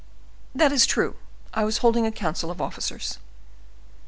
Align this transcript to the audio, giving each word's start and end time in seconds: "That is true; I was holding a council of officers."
"That 0.55 0.71
is 0.71 0.87
true; 0.87 1.15
I 1.53 1.63
was 1.63 1.77
holding 1.77 2.07
a 2.07 2.11
council 2.11 2.49
of 2.49 2.59
officers." 2.59 3.19